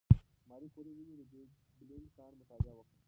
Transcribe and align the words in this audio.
ماري 0.49 0.67
کوري 0.75 0.91
ولې 0.95 1.13
د 1.19 1.23
پیچبلېند 1.31 2.07
کان 2.17 2.31
مطالعه 2.41 2.73
وکړه؟ 2.75 2.97